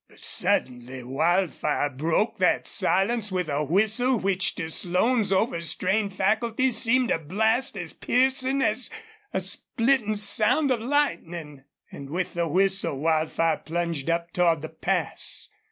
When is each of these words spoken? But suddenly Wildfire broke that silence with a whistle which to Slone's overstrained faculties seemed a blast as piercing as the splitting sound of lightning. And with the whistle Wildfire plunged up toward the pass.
But 0.09 0.19
suddenly 0.19 1.03
Wildfire 1.03 1.91
broke 1.91 2.39
that 2.39 2.67
silence 2.67 3.31
with 3.31 3.49
a 3.49 3.63
whistle 3.63 4.17
which 4.17 4.55
to 4.55 4.67
Slone's 4.67 5.31
overstrained 5.31 6.15
faculties 6.15 6.75
seemed 6.75 7.11
a 7.11 7.19
blast 7.19 7.77
as 7.77 7.93
piercing 7.93 8.63
as 8.63 8.89
the 9.31 9.41
splitting 9.41 10.15
sound 10.15 10.71
of 10.71 10.79
lightning. 10.81 11.65
And 11.91 12.09
with 12.09 12.33
the 12.33 12.47
whistle 12.47 12.97
Wildfire 12.97 13.57
plunged 13.57 14.09
up 14.09 14.33
toward 14.33 14.63
the 14.63 14.69
pass. 14.69 15.49